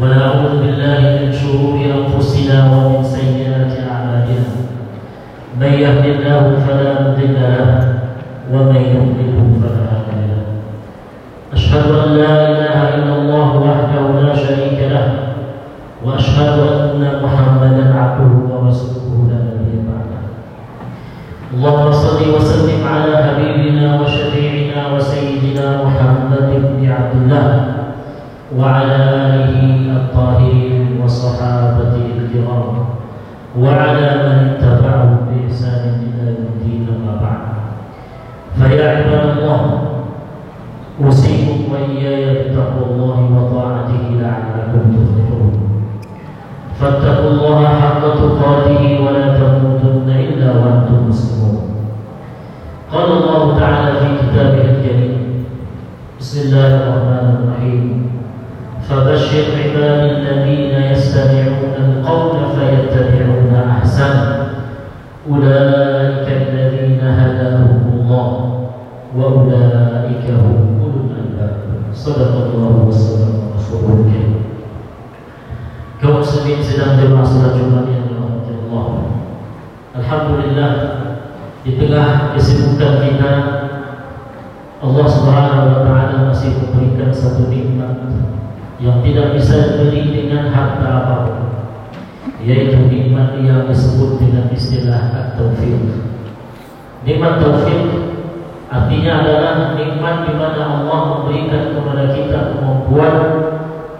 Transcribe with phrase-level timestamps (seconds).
[0.00, 4.48] ونعوذ بالله من شرور أنفسنا ومن سيئات أعمالنا.
[5.60, 8.00] من يهد الله فلا مضل له
[8.52, 10.44] ومن يضلله فلا هادي له.
[11.52, 15.08] أشهد أن لا إله إلا الله وحده لا شريك له
[16.04, 20.20] وأشهد أن محمدا عبده ورسوله لا نبي بعده.
[21.54, 27.48] اللهم صل وسلم على حبيبنا وشفيعنا وسيدنا محمد بن عبد الله
[28.58, 29.21] وعلى
[29.96, 32.74] الطاهرين وصحابته الكرام
[33.58, 37.42] وعلى من اتبعهم بإحسان إلى يوم الدين أما بعد.
[38.58, 39.82] فيا عباد الله
[41.04, 45.52] أوصيكم وإياي بتقوى الله وطاعته لعلكم تفلحون.
[46.80, 51.62] فاتقوا الله حق تقاته ولا تموتن إلا وأنتم مسلمون.
[52.92, 55.44] قال الله تعالى في كتابه الكريم
[56.20, 58.01] بسم الله الرحمن الرحيم.
[58.92, 64.14] فبشر عباد الذين يستمعون القول فيتبعون أحسن.
[65.30, 68.28] أولئك الذين هداهم الله
[69.16, 71.56] وأولئك هم أولو الألباب.
[71.94, 74.34] صدق الله وصدق رسوله الكريم.
[76.02, 77.88] كما سمعت سيدنا جماعة صلاة جمعة
[78.52, 78.86] الله
[79.96, 80.72] الحمد لله
[81.62, 83.32] di tengah kesibukan kita
[84.82, 88.02] Allah Subhanahu wa taala masih memberikan satu nikmat.
[88.78, 91.42] Yang tidak bisa dibeli dengan harta apa pun
[92.42, 95.78] yaitu nikmat yang disebut dengan istilah at-taufik.
[97.06, 97.82] Nikmat taufik
[98.66, 103.14] artinya adalah nikmat di mana Allah memberikan kepada kita kemampuan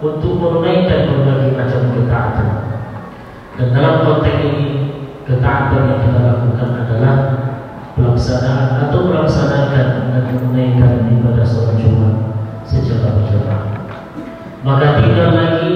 [0.03, 2.49] untuk menunaikan berbagai macam ketaatan.
[3.55, 4.67] Dan dalam konteks ini
[5.23, 7.15] ketaatan yang kita lakukan adalah
[7.95, 12.15] pelaksanaan atau melaksanakan dan menunaikan ibadah sholat Jumat
[12.67, 13.72] secara berjamaah
[14.63, 15.71] maka tinggal lagi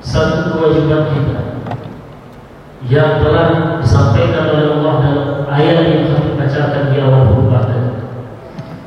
[0.00, 1.38] satu kewajiban kita
[2.88, 7.90] yang telah disampaikan oleh Allah dalam ayat yang kami bacakan di awal khutbah tadi.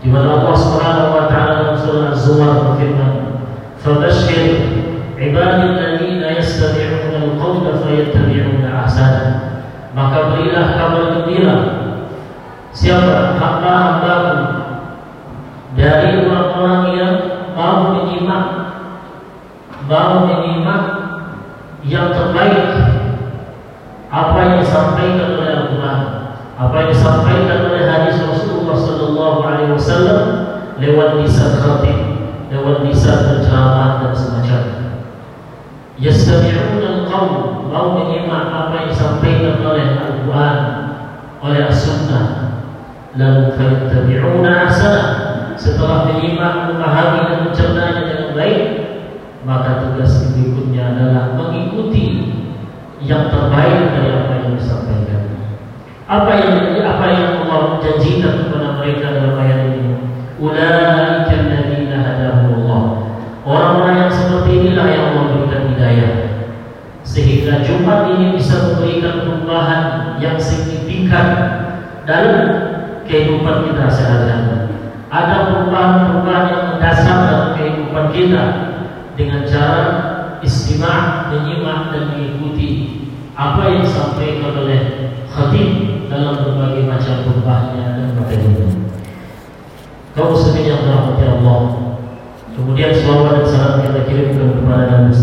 [0.01, 3.13] Di mana Allah Subhanahu wa taala dalam surah Az-Zumar berfirman,
[3.77, 4.47] "Fabashshir
[5.21, 9.25] ibadallazina yastami'una al-qawla fayattabi'una ahsana."
[9.93, 11.55] Maka berilah kabar gembira
[12.71, 14.39] siapa hamba-hambamu
[15.75, 17.13] dari orang-orang yang
[19.91, 20.83] mau menyimak
[21.83, 22.71] yang terbaik
[24.07, 25.99] apa yang disampaikan oleh Al-Quran
[26.55, 30.21] apa yang disampaikan oleh hadis Rasulullah Sallallahu Alaihi Wasallam
[30.79, 32.11] lewat lisan khatib
[32.51, 35.07] lewat lisan berceramah dan semacamnya.
[35.95, 40.57] Yastami'una al-qawl mau menyimak apa yang disampaikan oleh Al-Quran,
[41.39, 42.25] oleh As-Sunnah.
[43.15, 45.03] Lalu fayattabi'una ahsana.
[45.55, 48.61] Setelah menyimak, memahami dan mencernanya dengan baik,
[49.41, 52.29] maka tugas berikutnya adalah mengikuti
[53.01, 55.21] yang terbaik dari apa yang disampaikan.
[56.05, 56.53] Apa yang
[56.85, 59.97] apa yang Allah janjikan kepada mereka dalam ayat ini?
[60.37, 62.83] Ulaika alladziina hadahumullah.
[63.41, 66.13] Orang-orang yang seperti inilah yang Allah berikan hidayah.
[67.01, 69.81] Sehingga Jumat ini bisa memberikan perubahan
[70.21, 71.27] yang signifikan
[72.05, 72.37] dalam
[73.09, 74.69] kehidupan kita sehari-hari.
[75.09, 78.43] Ada perubahan-perubahan yang mendasar dalam kehidupan kita
[79.21, 79.81] dengan cara
[80.41, 82.69] istimewa, menyimak dan mengikuti
[83.37, 84.81] apa yang disampaikan oleh
[85.29, 85.69] khatib
[86.09, 88.67] dalam berbagai macam perubahannya dan materinya
[90.11, 91.61] kaum muslimin yang dirahmati Allah.
[92.51, 95.15] Kemudian selawat dan salam kita kirimkan kepada Nabi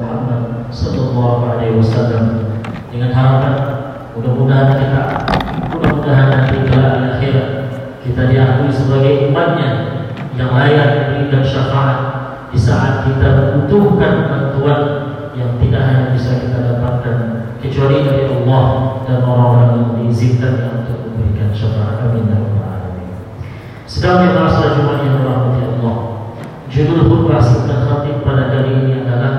[0.00, 2.24] Muhammad Sallallahu Alaihi Wasallam
[2.88, 3.54] dengan harapan
[4.16, 5.02] mudah-mudahan kita
[5.76, 7.48] mudah-mudahan nanti kelak akhirat
[8.00, 9.70] kita diakui sebagai umatnya
[10.40, 12.09] yang layak memberikan syafaat
[12.50, 14.82] di saat kita membutuhkan bantuan
[15.38, 17.16] yang tidak hanya bisa kita dapatkan
[17.62, 18.64] kecuali dari Allah
[19.06, 22.10] dan orang-orang yang diizinkan untuk memberikan syafaat.
[22.10, 22.40] Amin ya.
[23.90, 25.96] Sedang jemaah salat Jumat yang dirahmati Allah.
[26.70, 29.34] Judul khutbah dan khatib pada kali ini adalah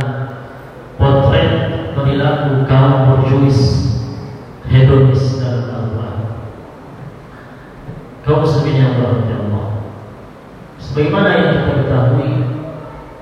[1.00, 1.52] potret
[1.96, 3.60] perilaku kaum borjuis
[4.68, 6.18] hedonis dalam Al-Quran.
[8.28, 9.66] Kaum muslimin yang dirahmati Allah.
[10.84, 12.32] Sebagaimana yang kita ketahui,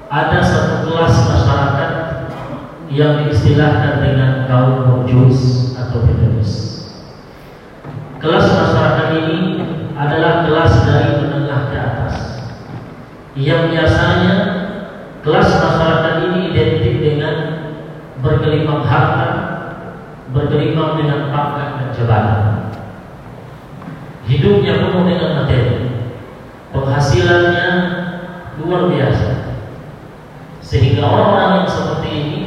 [0.10, 1.92] ada satu kelas masyarakat
[2.90, 6.82] yang diistilahkan dengan kaum borjuis atau hedonis.
[8.18, 9.40] Kelas masyarakat ini
[9.94, 12.16] adalah kelas dari menengah ke atas
[13.38, 14.34] yang biasanya
[15.22, 17.36] kelas masyarakat ini identik dengan
[18.26, 19.30] bergelimang harta,
[20.34, 22.44] bergelimang dengan pangkat dan jabatan.
[24.26, 25.78] Hidupnya penuh dengan materi,
[26.74, 27.70] penghasilannya
[28.58, 29.39] luar biasa.
[30.70, 32.42] Sehingga orang-orang yang seperti ini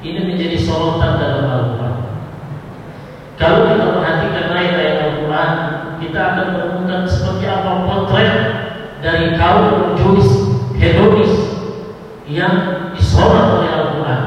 [0.00, 1.96] ini menjadi sorotan dalam Al-Quran.
[3.36, 5.52] Kalau kita perhatikan ayat-ayat Al-Quran,
[6.00, 8.36] kita akan menemukan seperti apa potret
[9.04, 10.32] dari kaum Jewish
[10.80, 11.60] hedonis
[12.24, 14.22] yang disorot oleh Al-Quran,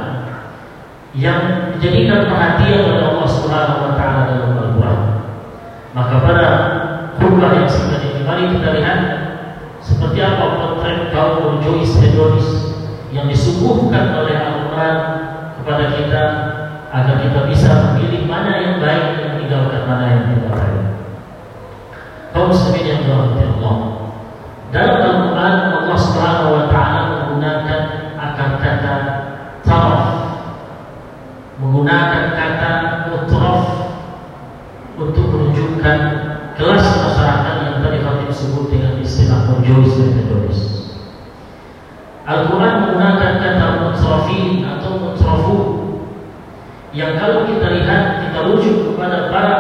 [1.17, 1.41] yang
[1.81, 4.99] dijadikan perhatian oleh Allah Subhanahu Wa Taala dalam Al-Quran.
[5.97, 6.47] Maka pada
[7.17, 8.99] khutbah yang singkat ini, mari kita lihat
[9.81, 12.60] seperti apa potret kaum Jewish hedonis
[13.11, 14.95] yang disuguhkan oleh Al-Quran
[15.59, 16.23] kepada kita
[16.91, 20.83] agar kita bisa memilih mana yang baik dan meninggalkan mana yang tidak baik.
[22.31, 23.03] Kaum muslimin yang
[23.59, 23.75] Allah.
[24.71, 25.30] Dalam Al-Quran
[46.91, 49.50] yang kalau kita lihat kita rujuk kepada para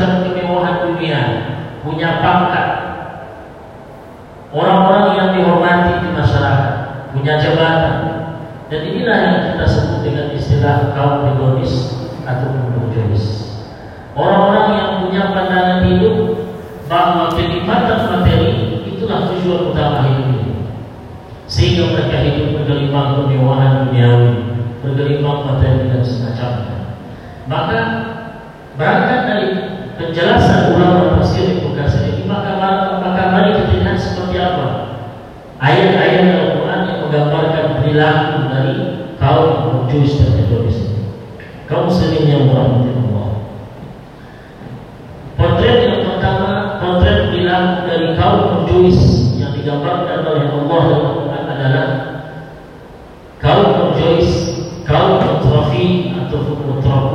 [0.00, 1.20] macam kemewahan dunia,
[1.84, 2.68] punya pangkat.
[4.50, 6.72] Orang-orang yang dihormati di masyarakat,
[7.12, 7.96] punya jabatan.
[8.72, 13.52] Dan inilah yang kita sebut dengan istilah kaum hedonis atau berjuis.
[14.16, 16.16] Orang-orang yang punya pandangan hidup
[16.88, 20.64] bahwa kenikmatan materi itulah tujuan utama hidup.
[21.44, 24.32] Sehingga mereka hidup bergelimang kemewahan duniawi,
[24.80, 26.78] bergelimang materi dan semacamnya.
[27.50, 27.78] Maka
[28.78, 29.46] berangkat dari
[30.00, 32.56] penjelasan ulama tafsir Ibnu Katsir ini maka
[33.04, 34.96] maka mari kita lihat seperti apa
[35.60, 38.74] ayat-ayat Al-Quran yang menggambarkan perilaku dari
[39.20, 41.04] kaum Jus dan ini.
[41.68, 43.28] Kaum muslimin yang berahmati Allah.
[45.36, 48.98] Potret yang pertama, potret perilaku dari kaum Jus
[49.36, 51.86] yang digambarkan oleh Allah dalam Al-Quran adalah
[53.36, 54.28] kaum Jus,
[54.88, 57.09] kaum mutrafi atau mutrafu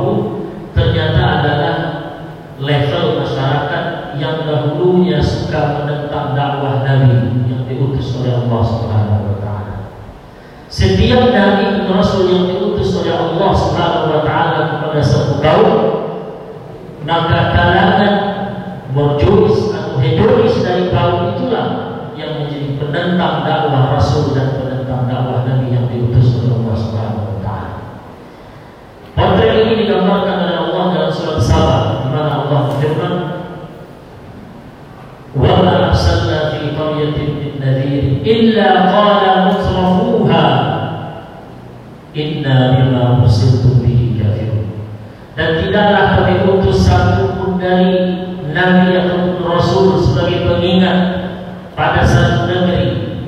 [12.16, 15.68] rasul yang diutus oleh Allah Subhanahu wa taala kepada satu kaum
[17.04, 18.12] maka kalangan
[18.96, 21.66] berjuis atau hedonis dari kaum itulah
[22.16, 27.38] yang menjadi penentang dakwah Rasul dan penentang dakwah Nabi yang diutus oleh Allah Subhanahu wa
[27.44, 27.72] taala.
[29.12, 33.14] Potret ini digambarkan oleh Allah dalam surat Sabah di mana Allah berfirman
[35.36, 39.52] "Wa ma arsalna fi qaryatin min nadhir illa qala
[45.36, 48.24] Dan tidaklah kami utus satu pun dari
[48.56, 50.98] nabi atau rasul sebagai pengingat
[51.76, 53.20] pada satu negeri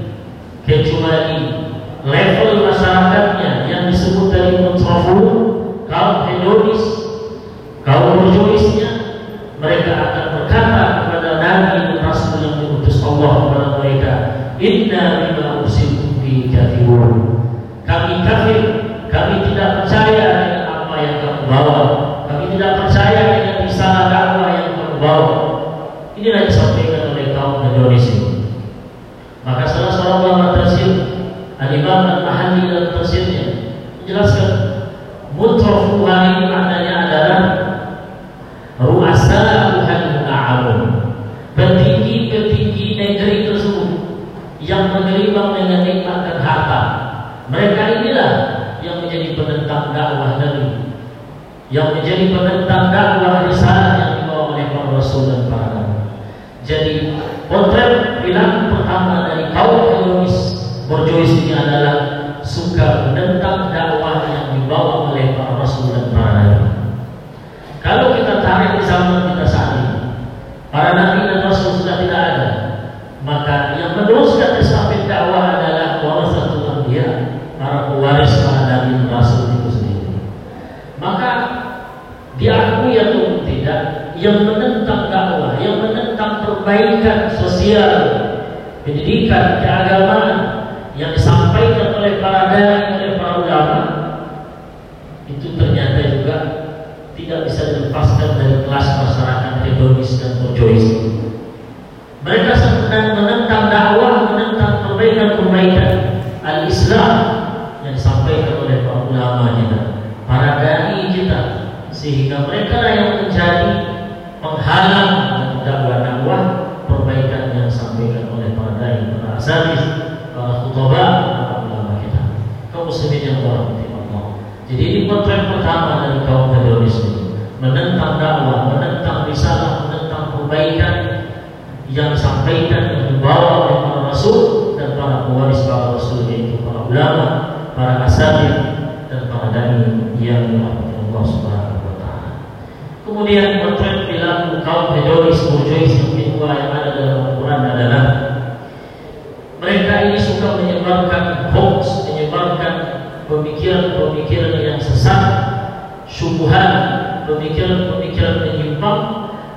[0.64, 1.68] kecuali
[2.08, 5.24] level masyarakatnya yang disebut dari mutrafun
[5.84, 6.84] kaum hedonis
[7.84, 8.88] kaum berjuisnya
[9.60, 14.12] mereka akan berkata kepada nabi dan rasul yang diutus Allah kepada mereka
[14.56, 17.44] inna bima ursiltum bi kafirun
[17.84, 18.60] kami kafir
[19.12, 21.80] kami tidak percaya dengan apa yang kamu bawa
[22.28, 24.08] kami tidak percaya dengan risalah
[24.98, 25.38] bawa
[26.18, 28.50] inilah disampaikan oleh kaum hedonis ini
[29.46, 30.90] maka salah seorang ulama tafsir
[31.58, 32.70] Al-Imam Al-Mahalli
[89.28, 90.07] kita ke agama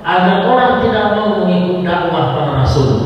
[0.02, 3.01] agar orang tidak mau mengikuti dakwah para rasul.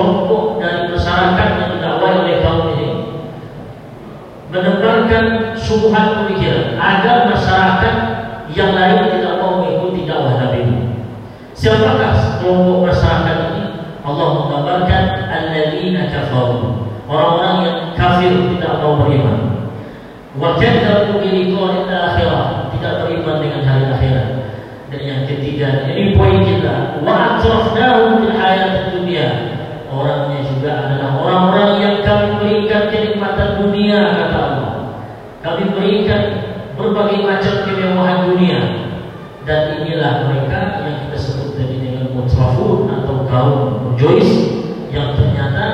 [0.00, 2.88] kelompok dari masyarakat yang didakwai oleh kaum ini.
[4.48, 5.24] Menebarkan
[5.60, 7.94] subuhan pemikiran agar masyarakat
[8.56, 10.90] yang lain tidak mau mengikuti dakwah Nabi
[11.60, 13.64] siapakah kelompok masyarakat ini?
[14.00, 16.88] Allah menggambarkan alladzina kafaru.
[17.04, 19.68] Orang-orang yang kafir tidak mau beriman.
[20.40, 22.44] Wa kadzabu bi adalah akhirah.
[22.72, 24.28] Tidak beriman dengan hari akhirat.
[24.88, 27.04] Dan yang ketiga ini poin kita.
[27.04, 29.59] Wa atrafnahu fil hayatid dunia
[31.20, 34.72] orang-orang yang kami berikan kenikmatan dunia kata Allah.
[35.40, 36.22] Kami berikan
[36.76, 38.60] berbagai macam kemewahan dunia.
[39.44, 44.28] Dan inilah mereka yang kita sebut tadi dengan mutrafun atau kaum jois
[44.92, 45.64] yang ternyata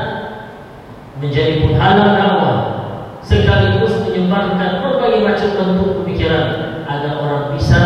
[1.18, 2.56] menjadi penghalang dakwah
[3.26, 6.46] sekaligus menyebarkan berbagai macam bentuk pemikiran
[6.86, 7.80] agar orang bisa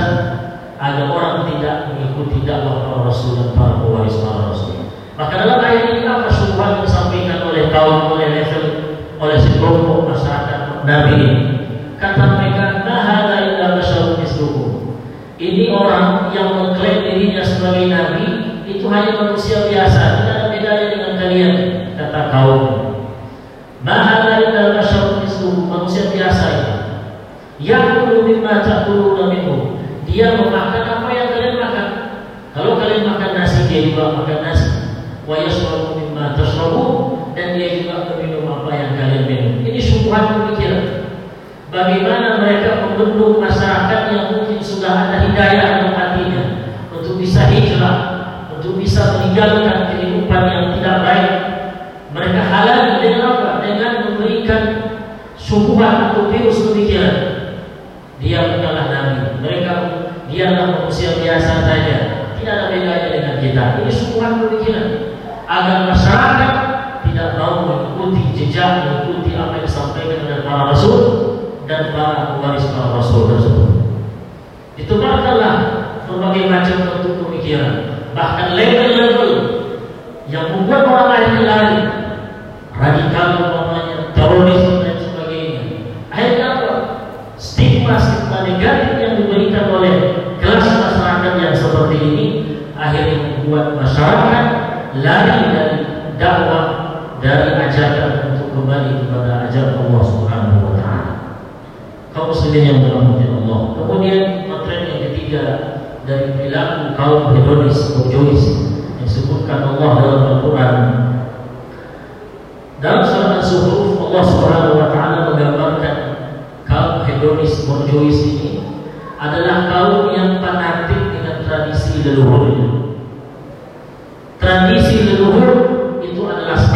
[0.77, 4.85] agar orang tidak mengikuti dakwah para rasul dan para pewaris para rasul.
[5.17, 6.81] Maka dalam ayat ini apa sebuah
[7.61, 8.65] oleh kaum oleh level
[9.21, 11.45] oleh sekelompok masyarakat Nabi ini.
[12.01, 14.97] Kata mereka, "Nah, illa basyarun mislukum."
[15.37, 18.25] Ini orang yang mengklaim dirinya sebagai nabi
[18.65, 21.55] itu hanya manusia biasa, tidak ada bedanya dengan kalian,
[22.01, 22.65] kata kaum.
[23.85, 26.75] Nah, illa basyarun mislukum, manusia biasa itu.
[27.61, 29.77] Ya'kulu mimma ta'kuluna minhu.
[30.09, 31.89] Dia memakan apa yang kalian makan.
[32.57, 34.69] Kalau kalian makan nasi, dia juga makan nasi.
[35.29, 35.53] Wajah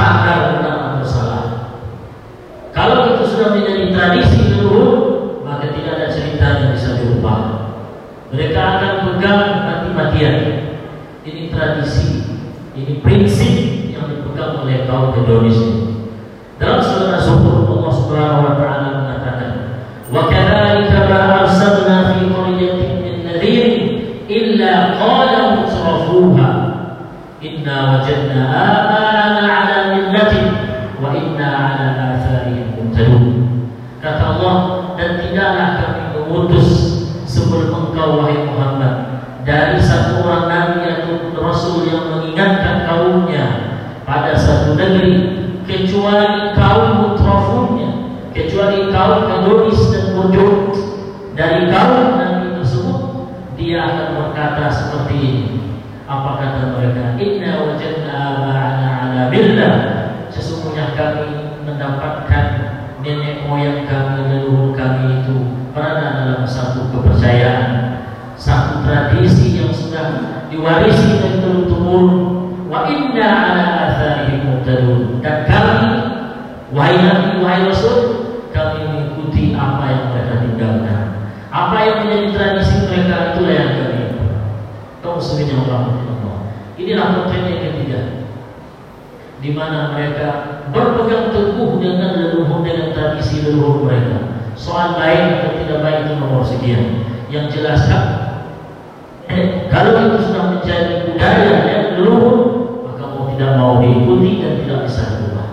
[0.04, 1.50] sadar tentang kesalahan.
[2.76, 4.92] Kalau itu sudah menjadi tradisi leluhur,
[5.46, 7.40] maka tidak ada cerita yang bisa diubah.
[8.34, 10.36] Mereka akan pegang mati-matian.
[11.24, 12.20] Ini tradisi,
[12.76, 13.52] ini prinsip
[13.96, 15.56] yang dipegang oleh kaum hedonis
[44.76, 45.14] negeri
[45.64, 47.90] kecuali kaum mutrafunnya
[48.34, 50.74] kecuali kaum kadonis dan mujud
[51.38, 53.00] dari kaum Nabi tersebut
[53.54, 55.46] dia akan berkata seperti ini.
[56.04, 57.16] Apa kata mereka?
[57.16, 59.74] Inna wajadna ba'ana ala billah.
[60.28, 62.46] Sesungguhnya kami mendapatkan
[63.00, 65.36] nenek moyang kami leluhur kami itu
[65.70, 68.00] berada dalam satu kepercayaan
[68.34, 72.10] satu tradisi yang sudah diwarisi dari turun temurun
[72.66, 74.33] wa inna ala atharihim
[74.64, 75.88] muhtadun dan kami
[76.72, 78.00] wahai nabi wahai rasul
[78.56, 81.00] kami mengikuti apa yang mereka tinggalkan.
[81.54, 84.02] Apa yang menjadi tradisi mereka itulah yang kami
[85.04, 85.80] kaum muslimin yang Allah
[86.80, 88.00] inilah potret yang ketiga.
[89.44, 90.28] Di mana mereka
[90.72, 94.40] berpegang teguh dengan leluhur dengan tradisi leluhur mereka.
[94.56, 97.04] Soal baik atau tidak baik itu nomor sekian.
[97.28, 98.04] Yang jelas kan
[99.34, 102.53] eh, kalau itu sudah menjadi budaya yang leluhur
[103.34, 105.48] tidak mau diikuti dan tidak bisa diubah.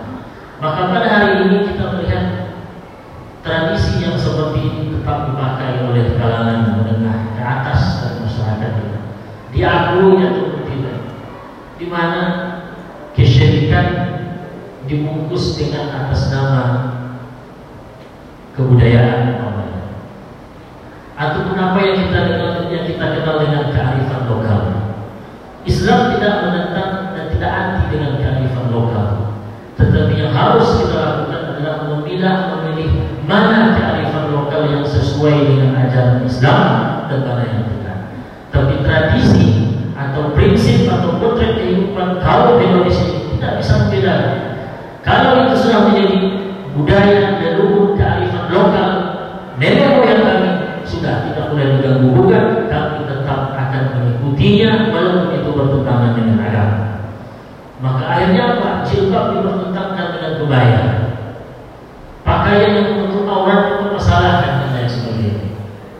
[0.62, 2.24] Maka pada hari ini kita melihat
[3.42, 9.00] tradisi yang seperti ini tetap dipakai oleh kalangan menengah ke atas dan masyarakat kita.
[9.50, 10.98] Diakui atau tidak.
[11.76, 12.22] Di mana
[13.18, 13.86] kesyirikan
[14.86, 16.64] dibungkus dengan atas nama
[18.54, 19.42] kebudayaan
[21.22, 24.62] ataupun apa yang kita kenal yang kita kenal dengan kearifan lokal.
[25.62, 26.92] Islam tidak menentang
[27.52, 29.08] anti dengan kearifan lokal.
[29.76, 32.90] Tetapi yang harus kita lakukan adalah memilah memilih
[33.28, 36.64] mana kearifan lokal yang sesuai dengan ajaran Islam
[37.08, 37.98] dan mana yang tidak.
[38.52, 39.48] Tapi tradisi
[39.92, 44.38] atau prinsip atau potret kehidupan kaum Indonesia tidak bisa membedakan.
[45.02, 46.18] Kalau itu sudah menjadi
[46.72, 48.90] budaya dan leluhur kearifan lokal,
[49.58, 50.50] nenek moyang kami
[50.86, 56.51] sudah tidak boleh diganggu gugat, kami tetap akan mengikutinya walaupun itu bertentangan dengan.
[57.82, 58.68] Maka akhirnya apa?
[58.86, 60.82] Jilbab dipertentangkan dengan kebaya.
[62.22, 65.46] Pakaian yang menutup aurat dipermasalahkan dan lain sebagainya.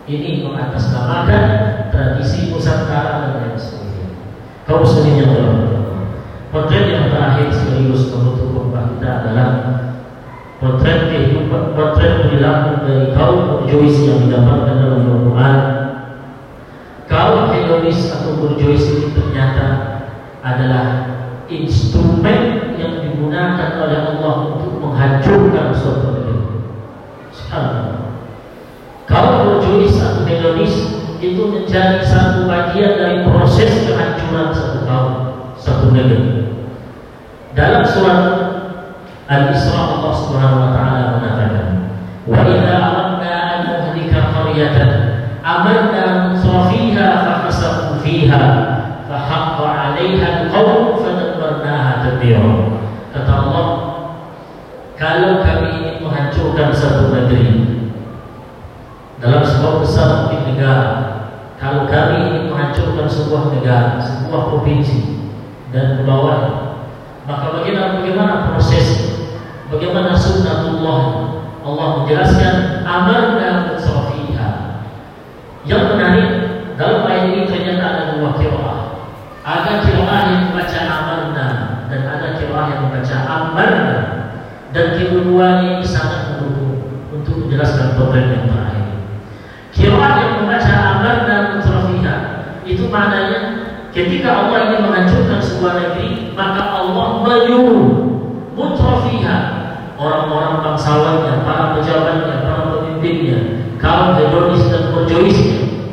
[0.06, 1.44] Ini mengatasnamakan
[1.90, 4.14] tradisi Nusantara dan lain sebagainya.
[4.62, 5.82] Kau sendiri yang
[6.52, 9.48] Potret yang terakhir sekaligus menutup khutbah kita adalah
[10.60, 15.58] potret kehidupan, potret perilaku dari kaum Burjois yang didapatkan dalam Al-Quran.
[17.08, 19.66] Kaum hedonis atau Burjois ini ternyata
[20.44, 21.11] adalah
[21.52, 26.64] instrumen yang digunakan oleh Allah untuk menghancurkan suatu negeri.
[27.32, 28.08] Sekarang,
[29.04, 29.60] kalau
[30.00, 30.74] atau hedonis
[31.22, 35.14] itu menjadi satu bagian dari proses kehancuran satu kaum,
[35.58, 36.50] satu negeri.
[37.52, 38.20] Dalam surat
[39.28, 41.66] Al-Isra Allah Subhanahu wa taala mengatakan,
[42.26, 43.32] "Wa idza aradna
[53.12, 53.66] Kata Allah,
[54.96, 57.44] kalau kami ingin menghancurkan satu negeri
[59.20, 60.90] dalam sebuah besar mungkin negara,
[61.60, 65.28] kalau kami ingin menghancurkan sebuah negara, sebuah provinsi
[65.76, 66.32] dan pulau
[67.22, 69.20] maka bagaimana bagaimana proses,
[69.70, 71.00] bagaimana sunnatullah
[71.62, 74.50] Allah menjelaskan amarna mutrafiha.
[75.62, 76.28] Yang menarik
[76.74, 78.80] dalam ayat ini ternyata ada dua kiraah.
[79.46, 81.46] Ada kiraah yang membaca amarna
[81.86, 82.02] dan
[83.02, 83.98] membaca amarna
[84.70, 88.86] dan kedua ini sangat mendukung untuk menjelaskan problem yang terakhir.
[89.74, 92.16] Kiraah yang membaca amarna mutrafiha
[92.62, 93.40] itu maknanya
[93.90, 97.90] ketika Allah ingin menghancurkan sebuah negeri maka Allah menyuruh
[98.54, 99.36] mutrafiha
[99.98, 103.38] orang-orang bangsawannya, para pejabatnya, para pemimpinnya,
[103.82, 105.90] kaum hedonis dan berjoisnya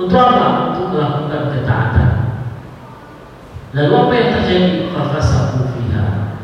[0.00, 0.72] untuk apa?
[0.72, 2.08] Untuk melakukan ketaatan.
[3.76, 4.70] Lalu apa yang terjadi?
[4.90, 5.79] Fafasahu fiha.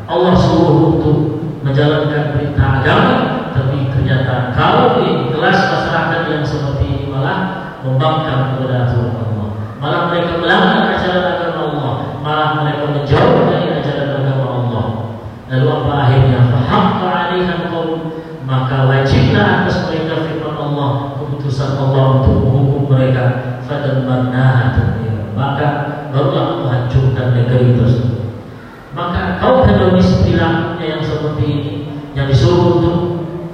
[0.07, 1.17] Allah suruh untuk
[1.61, 3.15] menjalankan perintah agama,
[3.51, 7.39] tapi ternyata kalau kelas masyarakat yang seperti ini malah
[7.83, 9.47] membangkang kepada aturan Allah.
[9.77, 11.93] Malah mereka melanggar ajaran agama Allah,
[12.23, 14.85] malah mereka menjauh dari ajaran agama Allah.
[15.47, 16.39] Lalu apa akhirnya?
[16.55, 17.07] Fahamka
[18.47, 23.23] maka wajiblah atas mereka firman Allah keputusan Allah untuk menghukum mereka
[23.67, 24.71] fadan marnaha
[25.35, 25.67] maka
[26.09, 28.16] barulah Tuhan negeri tersebut.
[28.97, 31.73] Maka kau hedonis perilakunya yang seperti ini,
[32.17, 32.97] yang disuruh untuk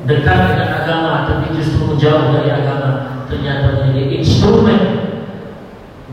[0.08, 4.80] dekat dengan agama, tapi justru menjauh dari agama, ternyata menjadi instrumen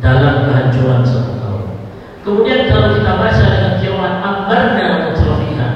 [0.02, 1.78] dalam kehancuran satu kaum.
[2.26, 5.68] Kemudian kalau kita baca dengan kiraat ambarna mutrafiha,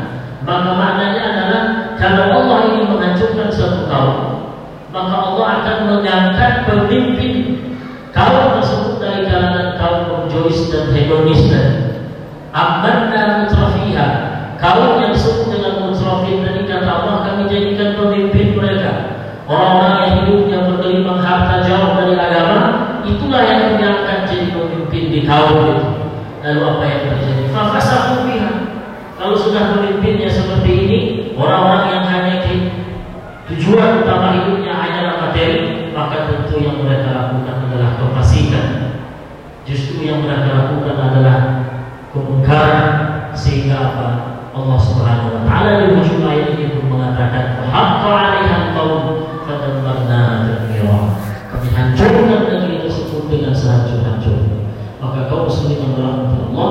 [0.43, 1.63] maka maknanya adalah
[1.95, 4.19] kalau Allah ingin menghancurkan satu kaum,
[4.91, 7.35] maka Allah akan mengangkat pemimpin
[8.11, 11.69] kaum tersebut dari kalangan kaum berjois dan hedonis dan
[12.55, 13.44] ambarna
[29.55, 30.99] sudah pemimpinnya seperti ini
[31.39, 32.35] orang-orang yang hanya
[33.47, 38.67] tujuan utama hidupnya hanyalah materi maka tentu yang mereka lakukan adalah kefasikan
[39.63, 41.39] justru yang mereka lakukan adalah
[42.11, 42.91] kemungkaran
[43.39, 44.07] sehingga apa
[44.59, 49.03] Allah Subhanahu wa taala di ujung ayat ini pun mengatakan haqqa 'alaiha qaum
[49.47, 50.23] fadammarna.
[51.55, 54.67] Kami hancurkan negeri tersebut dengan sehancur-hancurnya.
[54.99, 56.71] Maka kaum muslimin yang dirahmati Allah,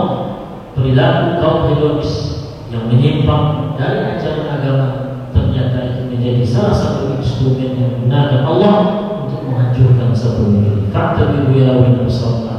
[0.76, 2.33] perilaku kaum hedonis
[2.74, 4.88] yang menyimpang dari ajaran agama
[5.30, 8.76] ternyata itu menjadi salah satu instrumen yang digunakan Allah
[9.30, 10.90] untuk menghancurkan satu negeri.
[10.90, 12.50] Fakta bi ya wa nafsa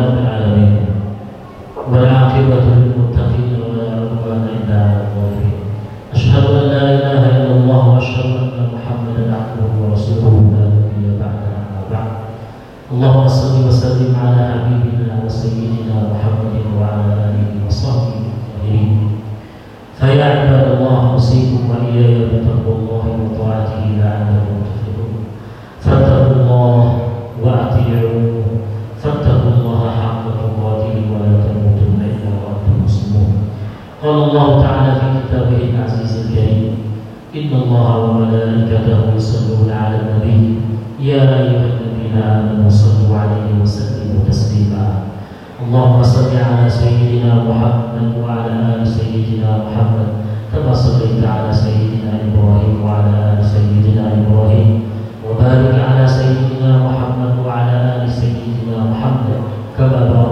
[0.00, 0.33] anda
[39.16, 40.54] يصلون على النبي.
[41.00, 44.86] يا أيها الذين آمنوا صلوا عليه وسلموا تسليما.
[45.64, 50.08] اللهم صل على سيدنا محمد وعلى آل سيدنا محمد
[50.52, 54.82] كما صليت على سيدنا إبراهيم وعلى آل سيدنا إبراهيم
[55.26, 59.40] وبارك على سيدنا محمد وعلى آل سيدنا محمد
[59.78, 60.23] كما باركت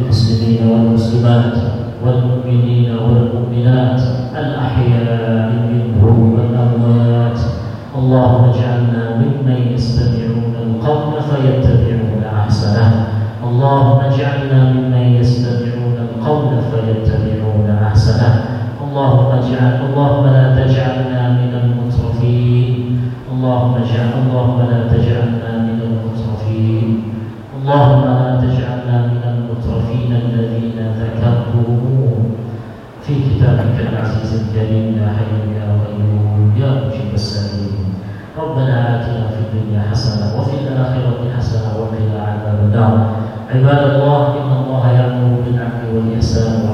[0.00, 1.54] اغفر للمسلمين والمسلمات
[2.04, 4.00] والمؤمنين والمؤمنات
[4.38, 7.38] الأحياء منهم والأموات.
[7.98, 13.06] اللهم اجعلنا ممن يستمعون القول فيتبعون أحسنه.
[13.44, 18.32] اللهم اجعلنا ممن يستمعون القول فيتبعون أحسنه.
[18.84, 23.00] اللهم اجعل اللهم لا تجعلنا من المترفين.
[23.32, 25.39] اللهم اجعل اللهم لا تجعلنا
[43.54, 46.69] عباد الله إن الله يأمر بالعدل والإحسان